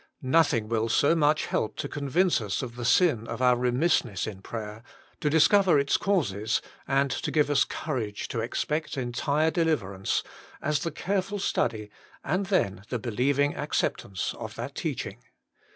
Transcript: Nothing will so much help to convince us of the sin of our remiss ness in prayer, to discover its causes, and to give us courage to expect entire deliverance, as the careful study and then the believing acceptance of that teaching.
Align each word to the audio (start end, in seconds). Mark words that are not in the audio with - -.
Nothing 0.23 0.67
will 0.67 0.89
so 0.89 1.13
much 1.15 1.45
help 1.45 1.75
to 1.75 1.87
convince 1.87 2.41
us 2.41 2.63
of 2.63 2.75
the 2.75 2.85
sin 2.85 3.27
of 3.27 3.39
our 3.39 3.55
remiss 3.55 4.03
ness 4.03 4.25
in 4.25 4.41
prayer, 4.41 4.81
to 5.19 5.29
discover 5.29 5.77
its 5.77 5.95
causes, 5.95 6.59
and 6.87 7.11
to 7.11 7.29
give 7.29 7.51
us 7.51 7.63
courage 7.65 8.27
to 8.29 8.39
expect 8.39 8.97
entire 8.97 9.51
deliverance, 9.51 10.23
as 10.59 10.79
the 10.79 10.89
careful 10.89 11.37
study 11.37 11.91
and 12.23 12.47
then 12.47 12.81
the 12.89 12.97
believing 12.97 13.55
acceptance 13.55 14.33
of 14.39 14.55
that 14.55 14.73
teaching. 14.73 15.19